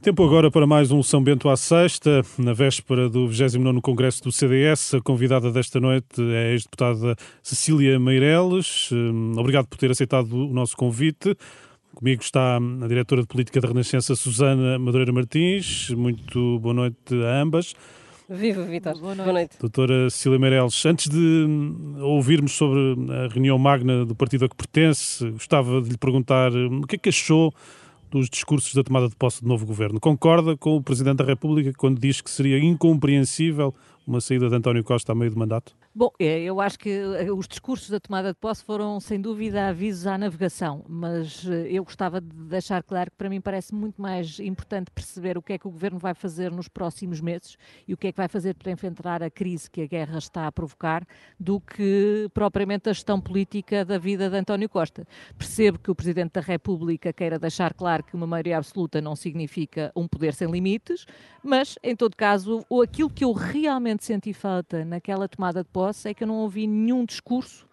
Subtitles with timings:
[0.00, 4.30] Tempo agora para mais um São Bento à Sexta, na véspera do 29 Congresso do
[4.30, 4.94] CDS.
[4.94, 8.90] A convidada desta noite é a ex-deputada Cecília Meireles.
[8.92, 11.36] Hum, obrigado por ter aceitado o nosso convite.
[11.92, 15.90] Comigo está a diretora de Política da Renascença, Susana Madureira Martins.
[15.90, 17.74] Muito boa noite a ambas.
[18.28, 18.92] Viva, Vitor.
[19.00, 19.24] Boa noite.
[19.24, 19.56] Boa noite.
[19.58, 22.78] Doutora Cecília Meireles, antes de hum, ouvirmos sobre
[23.10, 26.94] a reunião magna do partido a que pertence, gostava de lhe perguntar hum, o que
[26.94, 27.52] é que achou
[28.10, 30.00] dos discursos da tomada de posse do novo governo.
[30.00, 33.74] Concorda com o Presidente da República quando diz que seria incompreensível
[34.06, 35.76] uma saída de António Costa a meio do mandato?
[35.98, 39.66] Bom, é, eu acho que eh, os discursos da tomada de posse foram, sem dúvida,
[39.66, 44.00] avisos à navegação, mas eh, eu gostava de deixar claro que para mim parece muito
[44.00, 47.94] mais importante perceber o que é que o governo vai fazer nos próximos meses e
[47.94, 50.52] o que é que vai fazer para enfrentar a crise que a guerra está a
[50.52, 51.04] provocar,
[51.36, 55.04] do que propriamente a gestão política da vida de António Costa.
[55.36, 59.90] Percebo que o Presidente da República queira deixar claro que uma maioria absoluta não significa
[59.96, 61.06] um poder sem limites,
[61.42, 66.14] mas, em todo caso, aquilo que eu realmente senti falta naquela tomada de posse é
[66.14, 67.68] que eu não ouvi nenhum discurso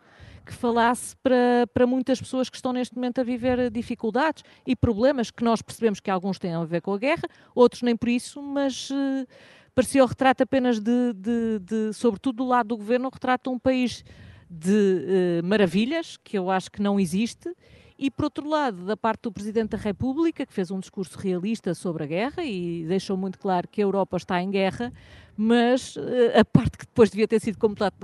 [0.46, 5.32] que falasse para, para muitas pessoas que estão neste momento a viver dificuldades e problemas
[5.32, 8.42] que nós percebemos que alguns têm a ver com a guerra, outros nem por isso,
[8.42, 9.28] mas uh,
[9.74, 14.06] parecia o retrato apenas de, de, de, sobretudo do lado do governo, de um país
[14.50, 17.52] de uh, maravilhas, que eu acho que não existe,
[17.98, 21.74] e por outro lado, da parte do Presidente da República, que fez um discurso realista
[21.74, 24.92] sobre a guerra e deixou muito claro que a Europa está em guerra,
[25.38, 26.02] mas uh,
[26.40, 27.58] a parte que depois devia ter sido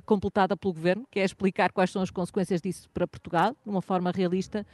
[0.05, 3.81] completada pelo Governo, que é explicar quais são as consequências disso para Portugal, de uma
[3.81, 4.65] forma realista,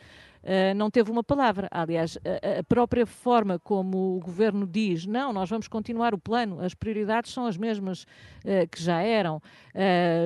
[0.75, 1.67] não teve uma palavra.
[1.71, 6.73] Aliás, a, própria forma como o Governo diz, não, nós vamos continuar o plano, as
[6.73, 9.41] prioridades são as mesmas uh, que já eram,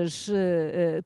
[0.03, 0.30] as,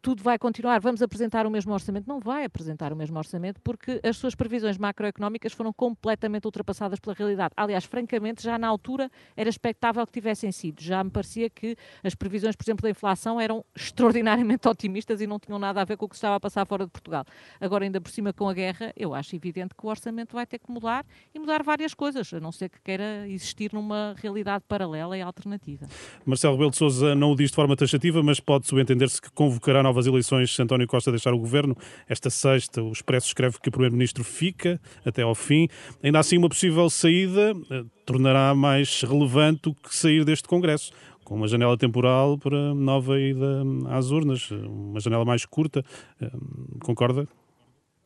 [0.02, 2.08] tudo vai continuar, vamos apresentar o mesmo orçamento.
[2.08, 7.16] Não vai apresentar o mesmo orçamento porque as suas previsões macroeconómicas foram completamente ultrapassadas pela
[7.16, 7.54] realidade.
[7.58, 10.82] Aliás, francamente, já na altura era expectável que tivessem sido.
[10.82, 15.40] Já me parecia que as previsões, por exemplo, da inflação eram extraordinariamente otimistas e não
[15.40, 17.26] tinham nada a ver com o que estava a passar fora de Portugal.
[17.60, 20.60] Agora, ainda por cima com a guerra, eu acho evidente que o orçamento vai ter
[20.60, 25.18] que mudar e mudar várias coisas, a não ser que queira existir numa realidade paralela
[25.18, 25.88] e alternativa.
[26.26, 29.82] Marcelo Rebelo de Sousa não o diz de forma taxativa, mas pode subentender-se que convocará
[29.82, 31.76] novas eleições se António Costa deixar o governo.
[32.10, 35.68] Esta sexta, o Expresso escreve que o Primeiro-Ministro fica até ao fim.
[36.04, 40.92] Ainda assim, uma possível saída eh, tornará mais relevante o que sair deste Congresso
[41.26, 45.84] com uma janela temporal para nova ida às urnas, uma janela mais curta.
[46.22, 47.28] Hum, concorda?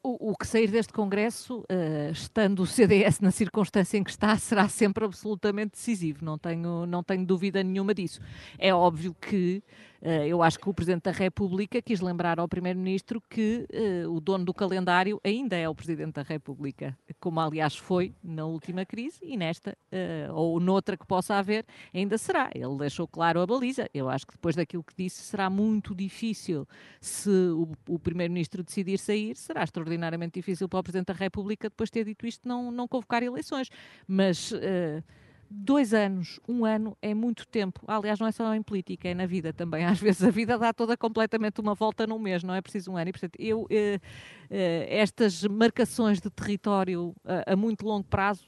[0.10, 4.36] O, o, que sair deste Congresso, uh, estando o CDS na circunstância em que está,
[4.40, 8.20] será sempre absolutamente decisivo, não tenho, não tenho dúvida nenhuma disso.
[8.58, 9.62] É óbvio que
[10.02, 13.66] eu acho que o Presidente da República quis lembrar ao Primeiro-Ministro que
[14.06, 18.46] uh, o dono do calendário ainda é o Presidente da República, como aliás foi na
[18.46, 19.78] última crise e nesta,
[20.34, 22.50] ou noutra que possa haver, ainda será.
[22.54, 23.90] Ele deixou claro a baliza.
[23.94, 26.68] Eu acho que depois daquilo que disse, será muito difícil
[27.02, 27.30] se
[27.88, 32.06] o, Primeiro-Ministro decidir sair, será extraordinariamente difícil para o Presidente da República, depois de ter
[32.06, 33.70] dito isto, não, não convocar eleições.
[34.08, 34.52] Mas.
[34.52, 35.04] Uh,
[35.50, 37.82] dois anos, um ano é muito tempo.
[37.88, 39.86] Aliás, não é só em política, é na vida também.
[39.86, 42.98] Às vezes a vida dá toda completamente uma volta num mês, não é preciso um
[42.98, 43.10] ano.
[43.10, 44.00] E, portanto, eu, eh,
[44.50, 48.46] eh, estas marcações de território a, a muito longo prazo,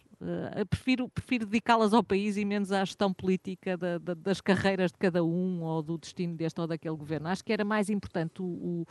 [0.70, 4.98] prefiro, prefiro dedicá-las ao país e menos à gestão política da, da, das carreiras de
[5.00, 7.28] cada um ou do destino deste ou daquele governo.
[7.28, 8.86] Acho que era mais importante o, o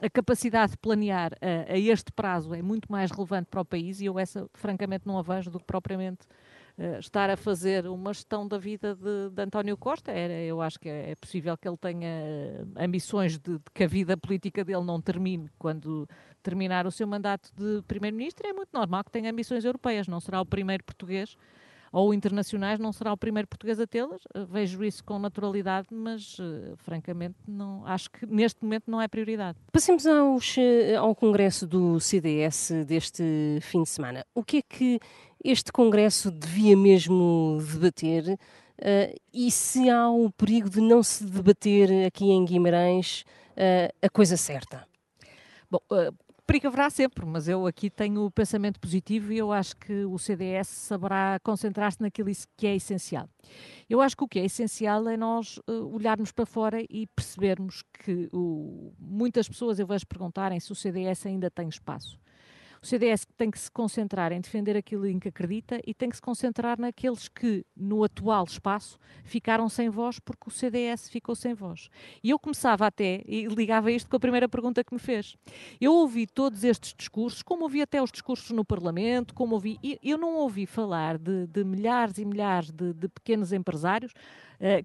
[0.00, 4.00] a capacidade de planear a, a, este prazo é muito mais relevante para o país
[4.00, 6.20] e eu essa, francamente, não a vejo do que propriamente
[6.98, 10.10] estar a fazer uma gestão da vida de, de António Costa.
[10.10, 13.84] Era, eu acho que é, é possível que ele tenha eh, ambições de, de, que
[13.84, 16.08] a vida política dele não termine quando
[16.42, 18.46] terminar o seu mandato de Primeiro-Ministro.
[18.48, 21.36] É muito normal que tenha ambições europeias, não será o primeiro português
[21.92, 24.22] ou internacionais, não será o primeiro português a tê-las.
[24.34, 26.38] Eh, vejo isso com naturalidade, mas
[26.78, 29.58] francamente não, acho que neste momento não é prioridade.
[29.70, 33.22] Passemos aos, eh, ao Congresso do CDS deste
[33.60, 34.24] fim de semana.
[34.34, 35.00] O que é que
[35.44, 38.38] este Congresso devia mesmo debater?
[38.78, 44.08] Uh, e se há o perigo de não se debater aqui em Guimarães uh, a
[44.08, 44.86] coisa certa?
[45.70, 45.80] Bom,
[46.50, 50.18] perigo haverá sempre, mas eu aqui tenho o pensamento positivo e eu acho que o
[50.18, 53.28] CDS saberá concentrar-se naquilo que é essencial.
[53.88, 57.84] Eu acho que o que é essencial é nós uh, olharmos para fora e percebermos
[58.02, 62.18] que o, muitas pessoas eu vejo perguntarem se o CDS ainda tem espaço.
[62.82, 66.16] O CDS tem que se concentrar em defender aquilo em que acredita e tem que
[66.16, 71.52] se concentrar naqueles que, no atual espaço, ficaram sem voz porque o CDS ficou sem
[71.52, 71.90] voz.
[72.24, 75.36] E eu começava até, e ligava isto com a primeira pergunta que me fez.
[75.78, 79.78] Eu ouvi todos estes discursos, como ouvi até os discursos no Parlamento, como ouvi.
[80.02, 84.14] Eu não ouvi falar de, de milhares e milhares de, de pequenos empresários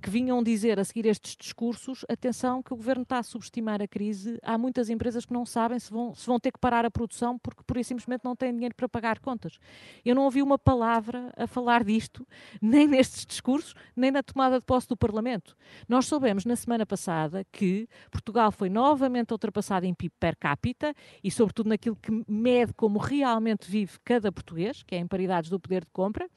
[0.02, 3.88] que vinham dizer a seguir estes discursos: atenção, que o governo está a subestimar a
[3.88, 4.40] crise.
[4.42, 7.38] Há muitas empresas que não sabem se vão, se vão ter que parar a produção
[7.38, 9.60] porque, por isso, simplesmente não têm dinheiro para pagar contas.
[10.06, 12.26] Eu não ouvi uma palavra a falar disto,
[12.62, 15.58] nem nestes discursos, nem na tomada de posse do Parlamento.
[15.90, 21.30] Nós soubemos na semana passada que Portugal foi novamente ultrapassado em PIB per capita e,
[21.30, 25.84] sobretudo, naquilo que mede como realmente vive cada português, que é em paridades do poder
[25.84, 26.30] de compra,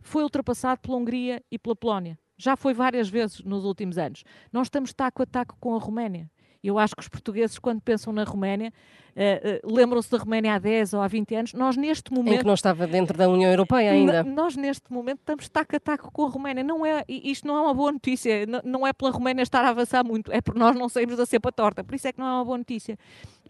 [0.00, 2.18] foi ultrapassado pela Hungria e pela Polónia.
[2.36, 4.24] Já foi várias vezes nos últimos anos.
[4.52, 6.30] Nós estamos taco a taco com a Roménia.
[6.64, 8.72] Eu acho que os portugueses, quando pensam na Roménia,
[9.14, 11.52] uh, uh, lembram-se da Roménia há 10 ou há 20 anos.
[11.52, 12.36] Nós, neste momento.
[12.36, 14.22] Em que não estava dentro da União Europeia ainda.
[14.24, 16.64] Nós, neste momento, estamos taco a taco com a Roménia.
[16.64, 18.46] Não é, isto não é uma boa notícia.
[18.64, 20.32] Não é pela Roménia estar a avançar muito.
[20.32, 21.84] É porque nós não saímos da cepa torta.
[21.84, 22.98] Por isso é que não é uma boa notícia.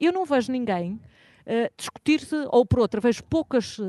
[0.01, 0.99] Eu não vejo ninguém
[1.47, 3.83] uh, discutir-se, ou por outra, vejo poucas uh,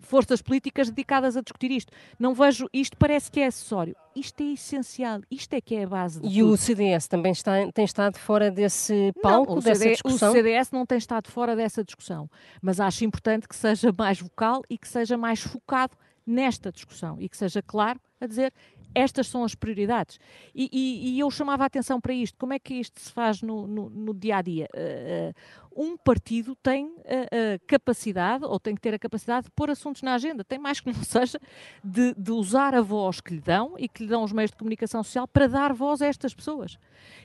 [0.00, 1.92] forças políticas dedicadas a discutir isto.
[2.18, 3.96] Não vejo, isto parece que é acessório.
[4.14, 6.52] Isto é essencial, isto é que é a base de E tudo.
[6.52, 10.30] o CDS também está, tem estado fora desse palco, não, dessa CD, discussão?
[10.30, 12.28] O CDS não tem estado fora dessa discussão,
[12.60, 15.96] mas acho importante que seja mais vocal e que seja mais focado
[16.26, 18.52] nesta discussão e que seja claro a dizer
[18.94, 20.18] estas são as prioridades.
[20.54, 22.36] E, e, e, eu chamava a atenção para isto.
[22.38, 24.68] Como é que isto se faz no, no, no dia a dia?
[24.74, 25.34] Uh,
[25.74, 30.02] um partido tem a, a, capacidade, ou tem que ter a capacidade de pôr assuntos
[30.02, 31.40] na agenda, tem mais que não seja,
[31.82, 34.56] de, de, usar a voz que lhe dão e que lhe dão os meios de
[34.56, 36.78] comunicação social para dar voz a estas pessoas.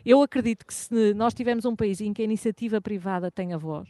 [0.06, 3.58] Eu acredito que se nós tivermos um país em que a iniciativa privada tem a
[3.58, 3.90] voz,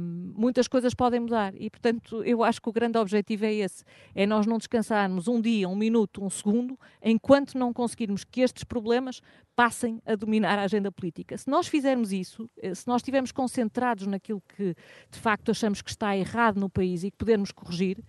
[0.00, 4.26] muitas coisas podem mudar e, portanto, eu acho que o grande objetivo é esse: é
[4.26, 9.20] nós não descansarmos um dia, um minuto, um segundo, enquanto não conseguirmos que estes problemas
[9.54, 11.36] passem a dominar a agenda política.
[11.36, 14.74] Se nós fizermos isso, eh, se nós estivermos concentrados naquilo que
[15.10, 18.02] de facto achamos que está errado no país e que podemos corrigir,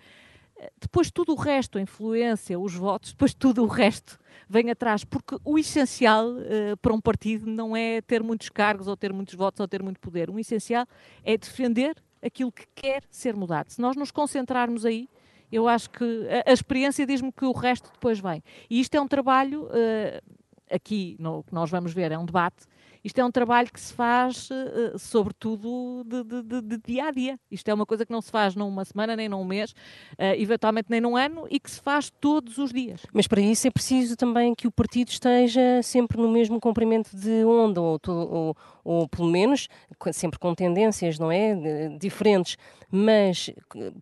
[0.80, 5.38] depois tudo o resto, a influência, os votos, depois tudo o resto vem atrás, porque
[5.46, 9.60] o essencial uh, para um partido não é ter muitos cargos ou ter muitos votos
[9.60, 10.30] ou ter muito poder.
[10.30, 10.86] O essencial
[11.24, 13.70] é defender aquilo que quer ser mudado.
[13.70, 15.08] Se nós nos concentrarmos aí,
[15.52, 18.44] eu acho que a, a experiência diz-me que o resto depois vem.
[18.70, 20.22] E isto é um trabalho, uh,
[20.70, 22.66] aqui no, que nós vamos ver, é um debate
[23.04, 27.12] isto é um trabalho que se faz, uh, sobretudo, de, de, de, de, dia a
[27.12, 27.40] dia.
[27.50, 30.88] Isto é uma coisa que não se faz numa semana, nem num mês, uh, eventualmente
[30.90, 33.02] nem num ano, e que se faz todos os dias.
[33.14, 37.44] Mas para isso é preciso também que o partido esteja sempre no mesmo comprimento de
[37.44, 39.68] onda, ou, ou, ou pelo menos
[40.14, 41.56] sempre com tendências, não é?
[42.00, 42.58] Diferentes,
[42.92, 43.50] mas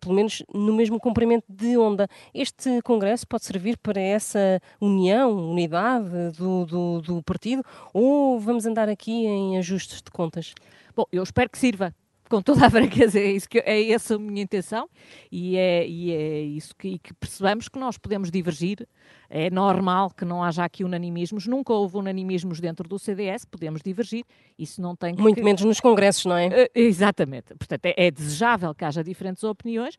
[0.00, 2.08] pelo menos no mesmo comprimento de onda.
[2.34, 8.88] Este congresso pode servir para essa união, unidade do, do, do partido, ou vamos andar
[8.88, 10.54] aqui em ajustes de contas?
[10.94, 11.94] Bom, eu espero que sirva
[12.30, 14.88] com toda a franqueza, é, isso que, é essa a minha intenção
[15.32, 18.86] e é, e é isso que, que, percebamos que nós podemos divergir.
[19.28, 24.24] É normal que não haja aqui unanimismos, nunca houve unanimismos dentro do CDS, podemos divergir,
[24.58, 25.20] isso não tem que...
[25.20, 26.48] Muito menos nos congressos, não é?
[26.48, 27.54] Uh, exatamente.
[27.54, 29.96] Portanto, é, é, desejável que haja diferentes opiniões,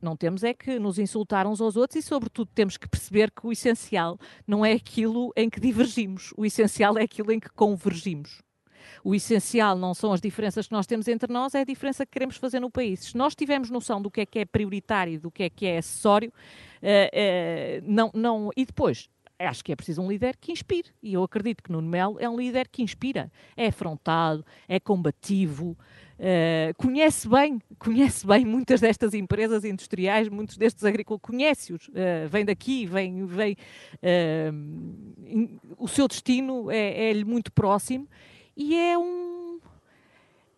[0.00, 3.46] não temos é que nos insultar uns aos outros e, sobretudo, temos que perceber que
[3.46, 8.40] o essencial não é aquilo em que divergimos, o essencial é aquilo em que convergimos
[9.04, 12.12] o essencial não são as diferenças que nós temos entre nós, é a diferença que
[12.12, 13.00] queremos fazer no país.
[13.00, 15.78] Se nós tivermos noção do que é que é prioritário, do que é que é
[15.78, 16.32] acessório,
[16.82, 20.88] uh, uh, não, não, e depois, acho que é preciso um líder que inspire.
[21.02, 23.30] E eu acredito que Nuno Melo é um líder que inspira.
[23.56, 25.76] É afrontado, é combativo,
[26.18, 32.44] uh, conhece bem, conhece bem muitas destas empresas industriais, muitos destes agricultores, conhece-os, uh, vem
[32.44, 33.56] daqui, vem, vem
[34.02, 38.08] uh, o seu destino é-lhe é muito próximo
[38.56, 39.60] e é um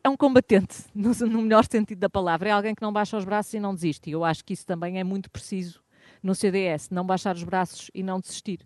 [0.02, 2.50] é um combatente, no, no, melhor sentido da palavra.
[2.50, 4.10] É alguém que não baixa os braços e não desiste.
[4.10, 5.82] E eu acho que isso também é muito preciso
[6.22, 8.60] no CDS, não baixar os braços e não desistir.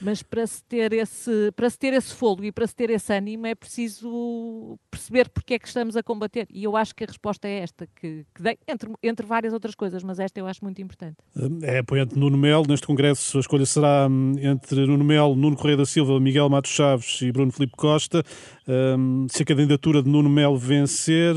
[0.00, 3.12] Mas para se ter esse, para se ter esse fôlego e para se ter esse
[3.12, 6.46] ânimo é preciso perceber porque é que estamos a combater.
[6.50, 9.74] E eu acho que a resposta é esta, que, que dei, entre, entre várias outras
[9.74, 11.16] coisas, mas esta eu acho muito importante.
[11.62, 12.64] É apoiante Nuno Melo.
[12.68, 16.70] Neste Congresso a escolha será hum, entre Nuno Melo, Nuno Correia da Silva, Miguel Matos
[16.70, 18.22] Chaves e Bruno Filipe Costa.
[18.66, 21.34] Um, se a candidatura de Nuno Melo vencer,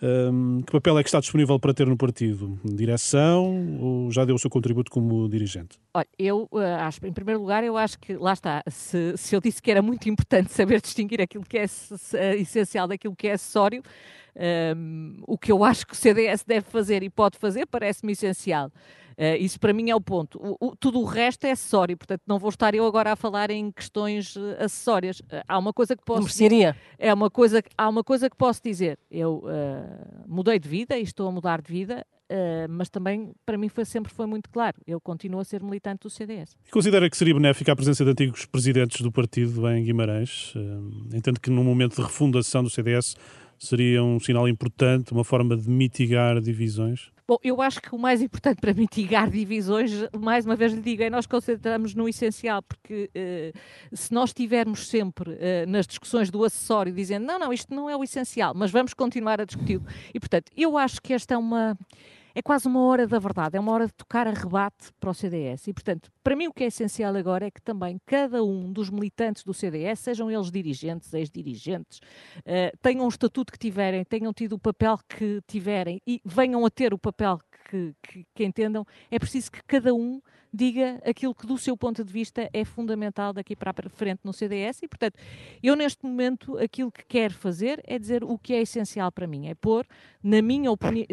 [0.00, 2.58] um, que papel é que está disponível para ter no partido?
[2.64, 5.78] Direção ou já deu o seu contributo como dirigente?
[5.92, 9.40] Olha, eu uh, acho, em primeiro lugar, eu acho que, lá está, se, se eu
[9.40, 11.66] disse que era muito importante saber distinguir aquilo que é
[12.38, 13.82] essencial daquilo que é acessório,
[14.76, 18.70] um, o que eu acho que o CDS deve fazer e pode fazer parece-me essencial.
[19.18, 20.38] Uh, isso para mim é o ponto.
[20.40, 23.50] O, o, tudo o resto é acessório, portanto não vou estar eu agora a falar
[23.50, 25.18] em questões uh, acessórias.
[25.18, 28.60] Uh, há uma coisa que posso dizer, é uma coisa há uma coisa que posso
[28.62, 28.96] dizer.
[29.10, 29.42] Eu
[30.26, 32.06] mudei de vida e estou a mudar de vida.
[32.68, 34.76] mas também para mim foi, sempre foi muito claro.
[34.86, 36.56] Eu continuo a ser militante do CDS.
[36.66, 40.54] E considera que seria benéfica a presença de antigos presidentes do partido em Guimarães?
[41.12, 43.16] entendo que num momento de refundação do CDS
[43.58, 47.10] seria um sinal importante, uma forma de mitigar divisões?
[47.28, 51.02] Bom, eu acho que o mais importante para mitigar divisões, mais uma vez lhe digo,
[51.02, 53.58] é nós concentramos no essencial, porque uh,
[53.94, 55.36] se nós estivermos sempre uh,
[55.68, 59.42] nas discussões do acessório dizendo não, não, isto não é o essencial, mas vamos continuar
[59.42, 59.78] a discutir.
[60.14, 61.76] E portanto, eu acho que esta é uma
[62.38, 65.14] é quase uma hora da verdade, é uma hora de tocar a rebate para o
[65.14, 65.66] CDS.
[65.66, 68.90] E, portanto, para mim o que é essencial agora é que também cada um dos
[68.90, 74.52] militantes do CDS, sejam eles dirigentes, ex-dirigentes, uh, tenham o estatuto que tiverem, tenham tido
[74.52, 79.18] o papel que tiverem e venham a ter o papel que, que, que entendam, é
[79.18, 83.54] preciso que cada um diga aquilo que, do seu ponto de vista, é fundamental daqui
[83.54, 84.82] para a frente no CDS.
[84.82, 85.18] E, portanto,
[85.62, 89.48] eu neste momento aquilo que quero fazer é dizer o que é essencial para mim,
[89.48, 89.86] é pôr
[90.22, 90.70] na minha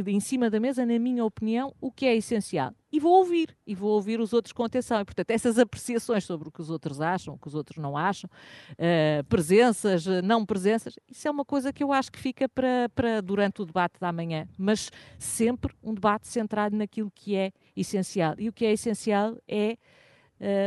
[0.08, 3.76] em cima da mesa, na minha opinião, o que é essencial e vou ouvir, e
[3.76, 5.02] vou ouvir os outros com atenção.
[5.02, 7.98] E, portanto, essas apreciações sobre o que os outros acham, o que os outros não
[7.98, 8.30] acham,
[8.72, 13.20] uh, presenças, não presenças, isso é uma coisa que eu acho que fica para, para
[13.20, 14.90] durante o debate da manhã, mas
[15.20, 18.34] sempre um debate centrado naquilo que é essencial.
[18.38, 19.78] E o que é essencial é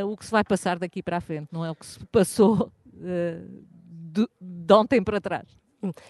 [0.03, 2.05] uh, o que se vai passar daqui para a frente, não é o que se
[2.07, 5.47] passou uh, de, de ontem para trás.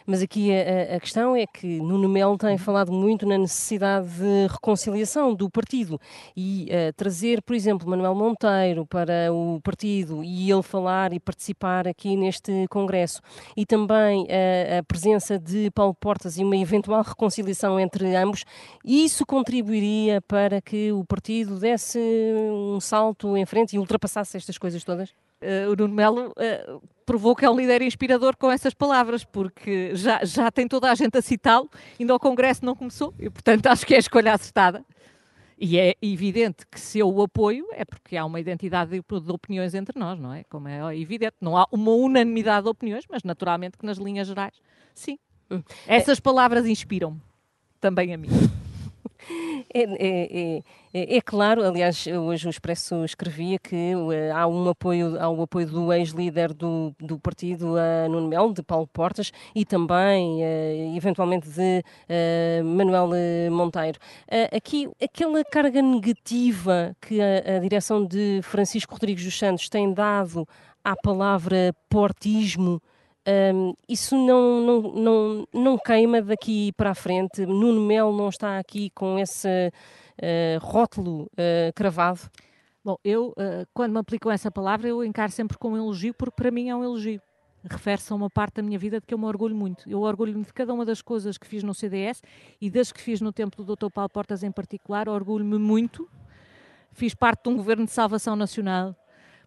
[0.07, 4.47] Mas aqui a, a, questão é que Nuno Melo tem falado muito na necessidade de
[4.51, 6.01] reconciliação do partido.
[6.37, 11.87] E uh, trazer, por exemplo, Manuel Monteiro para o partido e ele falar e participar
[11.87, 13.21] aqui neste congresso.
[13.57, 18.45] E também uh, a presença de Paulo Portas e uma eventual reconciliação entre ambos,
[18.85, 24.83] isso contribuiria para que o partido desse um salto em frente e ultrapassasse estas coisas
[24.83, 25.11] todas?
[25.43, 26.35] Uh, o Nuno Melo
[27.09, 30.95] provou que é um líder inspirador com essas palavras, porque já, já tem toda a
[30.95, 34.35] gente a citá-lo, ainda o Congresso não começou, e portanto acho que é a escolha
[34.35, 34.85] acertada.
[35.59, 39.75] E é evidente que se eu o apoio é porque há uma identidade de, opiniões
[39.75, 40.45] entre nós, não é?
[40.45, 41.35] Como é evidente.
[41.41, 44.55] Não há uma unanimidade de opiniões, mas naturalmente que nas linhas gerais,
[44.95, 45.19] sim.
[45.51, 45.63] Hum.
[45.87, 47.21] Essas palavras inspiram-me
[47.81, 48.29] também a mim.
[49.75, 50.63] É, é, é,
[50.95, 55.43] é, é, claro, aliás, hoje o Expresso escrevia que uh, há um apoio, há o
[55.43, 60.97] apoio do ex-líder do, do partido, uh, Nuno Melo, de Paulo Portas, e também, uh,
[60.97, 63.11] eventualmente, de uh, Manuel
[63.51, 63.99] Monteiro.
[64.55, 70.49] aqui, aquela carga negativa que a, a direção de Francisco Rodrigues dos Santos tem dado
[70.83, 72.81] à palavra portismo,
[73.55, 77.45] um, isso não, não, não, não queima daqui para a frente?
[77.45, 82.21] Nuno Melo não está aqui com esse uh, rótulo uh, cravado?
[82.83, 86.37] Bom, eu, uh, quando me aplicam essa palavra, eu encaro sempre como um elogio, porque
[86.37, 87.21] para mim é um elogio.
[87.65, 89.91] Refere-se a uma parte da minha vida de que eu me orgulho muito.
[89.91, 92.23] Eu orgulho-me de cada uma das coisas que fiz no CDS
[92.59, 93.91] e das que fiz no tempo do Dr.
[93.93, 95.07] Paulo Portas em particular.
[95.07, 96.09] Orgulho-me muito.
[96.93, 98.97] Fiz parte de um governo de salvação nacional.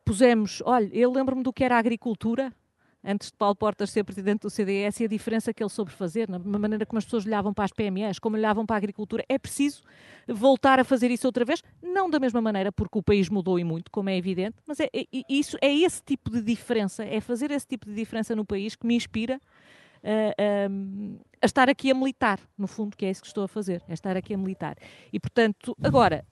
[0.05, 2.53] Pusemos, olha, eu lembro-me do que era a agricultura,
[3.03, 6.29] antes de Paulo Portas ser presidente do CDS e a diferença que ele soube fazer,
[6.29, 9.25] na maneira como as pessoas olhavam para as PMEs, como olhavam para a agricultura.
[9.27, 9.83] É preciso
[10.27, 13.63] voltar a fazer isso outra vez, não da mesma maneira, porque o país mudou e
[13.63, 17.51] muito, como é evidente, mas é, é isso, é esse tipo de diferença, é fazer
[17.51, 19.41] esse tipo de diferença no país que me inspira
[20.03, 23.47] a, a, a, estar aqui a militar, no fundo, que é isso que estou a
[23.47, 24.77] fazer, é estar aqui a militar.
[25.11, 26.25] E, portanto, agora,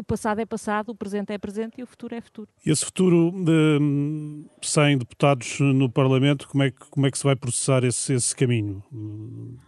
[0.00, 2.48] o passado é passado, o presente é presente e o futuro é futuro.
[2.64, 7.24] E esse futuro de 100 deputados no Parlamento, como é que, como é que se
[7.24, 8.82] vai processar esse, esse caminho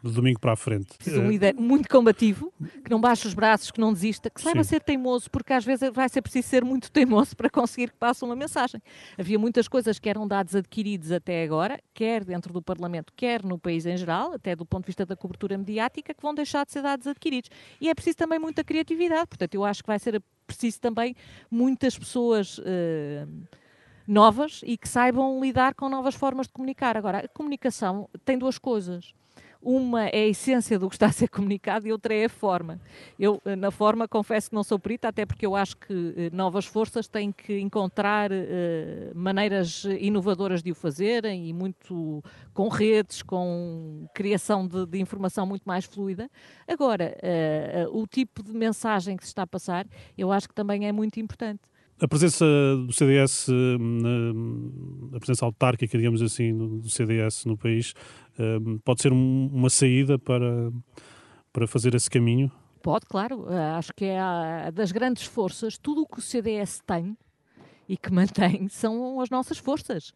[0.02, 0.96] de domingo para a frente?
[1.06, 2.50] Um líder muito combativo,
[2.82, 4.70] que não baixe os braços, que não desista, que saiba Sim.
[4.70, 8.24] ser teimoso, porque às vezes vai ser preciso ser muito teimoso para conseguir que passe
[8.24, 8.80] uma mensagem.
[9.18, 13.58] Havia muitas coisas que eram dados adquiridos até agora, quer dentro do Parlamento, quer no
[13.58, 16.72] país em geral, até do ponto de vista da cobertura mediática, que vão deixar de
[16.72, 17.50] ser dados adquiridos.
[17.78, 21.16] E é preciso também muita criatividade, portanto, eu acho que vai ser preciso também
[21.50, 22.62] muitas pessoas uh,
[24.06, 26.96] novas e que saibam lidar com novas formas de comunicar.
[26.96, 29.14] Agora, a comunicação tem duas coisas.
[29.62, 32.80] Uma é a essência do que está a ser comunicado e outra é a forma.
[33.18, 36.30] Eu, eh, na forma, confesso que não sou perita, até porque eu acho que eh,
[36.32, 38.34] novas forças têm que encontrar uh,
[39.14, 45.62] maneiras inovadoras de o fazerem e muito com redes, com criação de, de informação muito
[45.64, 46.28] mais fluida.
[46.66, 47.16] Agora,
[47.92, 51.20] o tipo de mensagem que se está a passar, eu acho que também é muito
[51.20, 51.60] importante.
[52.00, 52.44] A presença
[52.84, 53.46] do CDS,
[55.12, 57.94] a presença autárquica, digamos assim, do CDS no país,
[58.84, 60.70] pode ser uma saída para,
[61.52, 62.50] para fazer esse caminho?
[62.82, 63.46] Pode, claro.
[63.48, 65.78] Ah, acho que é das grandes forças.
[65.78, 67.16] Tudo o que o CDS tem
[67.88, 70.12] e que mantém são as nossas forças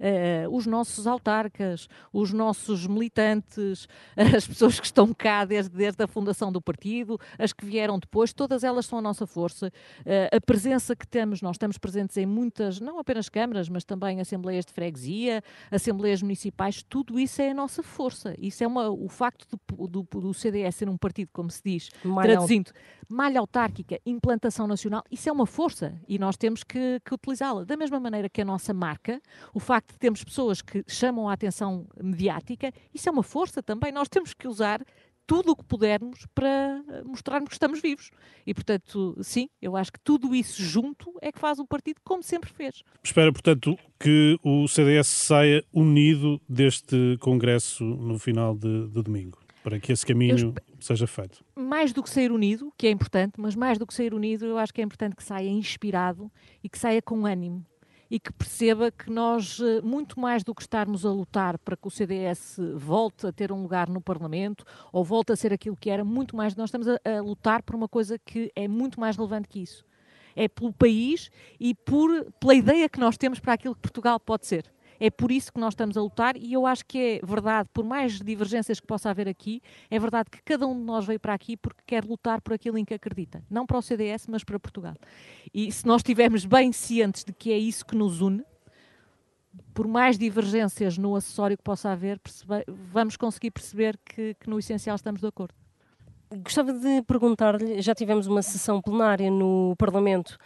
[0.00, 6.06] uh, os nossos autarcas, os nossos militantes, as pessoas que estão cá desde, desde a
[6.06, 9.72] fundação do partido, as que vieram depois, todas elas são a nossa força.
[10.00, 14.20] Uh, a presença que temos, nós estamos presentes em muitas, não apenas câmaras, mas também
[14.20, 18.34] assembleias de freguesia, assembleias municipais, tudo isso é a nossa força.
[18.38, 21.90] Isso é uma, o facto do, do, do CDS ser um partido, como se diz,
[22.04, 22.70] malha traduzindo,
[23.08, 27.64] malha autárquica, implantação nacional, isso é uma força e nós temos que, que utilizá-la.
[27.64, 29.20] Da mesma maneira que a nossa marca,
[29.52, 33.62] o facto facto de termos pessoas que chamam a atenção mediática, isso é uma força
[33.62, 33.90] também.
[33.90, 34.84] Nós temos que usar
[35.26, 38.10] tudo o que pudermos para mostrarmos que estamos vivos.
[38.46, 42.22] E, portanto, sim, eu acho que tudo isso junto é que faz o partido como
[42.22, 42.82] sempre fez.
[43.02, 49.78] Espera, portanto, que o CDS saia unido deste Congresso no final de, de domingo, para
[49.78, 51.44] que esse caminho seja feito.
[51.54, 54.56] Mais do que sair unido, que é importante, mas mais do que sair unido, eu
[54.56, 56.32] acho que é importante que saia inspirado
[56.64, 57.66] e que saia com ânimo
[58.10, 61.86] e que perceba que nós, eh, muito mais do que estarmos a lutar para que
[61.86, 65.90] o CDS volte a ter um lugar no Parlamento ou volte a ser aquilo que
[65.90, 69.16] era, muito mais nós estamos a, a lutar por uma coisa que é muito mais
[69.16, 69.84] relevante que isso.
[70.34, 74.46] É pelo país e por, pela ideia que nós temos para aquilo que Portugal pode
[74.46, 74.70] ser.
[75.00, 77.84] É por isso que nós estamos a lutar e eu acho que é verdade, por
[77.84, 81.34] mais divergências que possa haver aqui, é verdade que cada um de nós veio para
[81.34, 83.42] aqui porque quer lutar por aquilo em que acredita.
[83.48, 84.94] Não para o CDS, mas para Portugal.
[85.54, 88.42] E se nós estivermos bem cientes de que é isso que nos une,
[89.72, 92.20] por mais divergências no acessório que possa haver,
[92.92, 95.54] vamos conseguir perceber que, que no essencial estamos de acordo.
[96.42, 100.36] Gostava de perguntar-lhe, já tivemos uma sessão plenária no Parlamento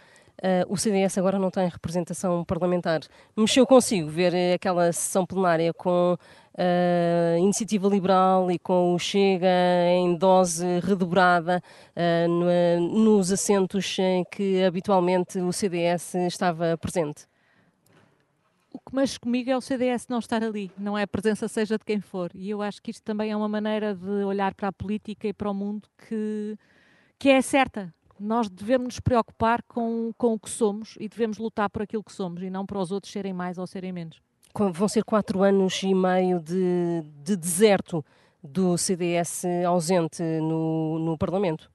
[0.41, 3.01] Uh, o CDS agora não tem representação parlamentar.
[3.37, 6.17] Mexeu consigo ver aquela sessão plenária com
[6.57, 9.47] a uh, Iniciativa Liberal e com o Chega
[9.87, 11.61] em dose redobrada
[11.95, 17.25] uh, no, nos assentos em que habitualmente o CDS estava presente?
[18.73, 21.77] O que mexe comigo é o CDS não estar ali, não é a presença seja
[21.77, 22.31] de quem for.
[22.33, 25.33] E eu acho que isto também é uma maneira de olhar para a política e
[25.33, 26.57] para o mundo que,
[27.19, 31.69] que é certa nós devemos nos preocupar com, com o que somos e devemos lutar
[31.69, 34.21] por aquilo que somos e não para os outros serem mais ou serem menos.
[34.73, 38.05] Vão ser quatro anos e meio de, de deserto
[38.43, 41.72] do CDS ausente no, no Parlamento.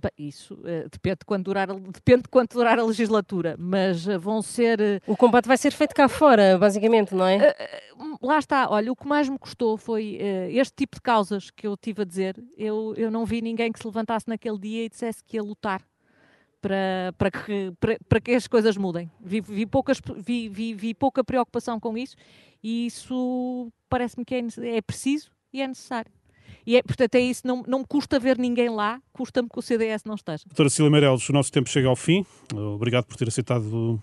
[0.00, 4.20] Bem, isso uh, depende, de quando durar, depende de quanto durar a legislatura, mas uh,
[4.20, 4.80] vão ser.
[4.80, 7.52] Uh, o combate vai ser feito cá fora, basicamente, não é?
[8.22, 10.18] lá está, olha, o que mais me custou foi
[10.50, 12.36] este tipo de causas que eu tive a dizer.
[12.56, 15.82] Eu, eu não vi ninguém que se levantasse naquele dia e dissesse que ia lutar
[16.60, 19.10] para, para, que, para, para que as coisas mudem.
[19.20, 22.14] Vi, vi, poucas, vi, vi, vi pouca preocupação com isso
[22.62, 26.12] e isso parece-me que é, é preciso e é necessário.
[26.68, 29.62] E, é, portanto, é isso, não, não me custa ver ninguém lá, custa-me que o
[29.62, 30.44] CDS não esteja.
[30.44, 32.26] Doutora Cília Meireles, o nosso tempo chega ao fim.
[32.52, 33.98] Obrigado por ter aceitado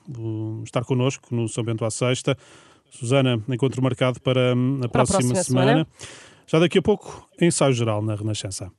[0.63, 2.35] estar connosco no São Bento à Sexta.
[2.89, 5.71] Susana, encontro marcado para hum, a, próxima, próxima semana.
[5.71, 5.87] semana.
[6.47, 8.71] Já daqui a pouco, ensaio geral na Renascença.